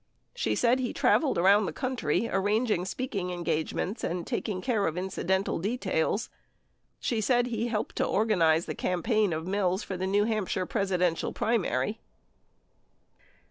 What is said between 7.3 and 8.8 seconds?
he helped to organize the